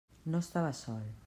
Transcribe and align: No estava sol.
No 0.35 0.41
estava 0.45 0.73
sol. 0.85 1.11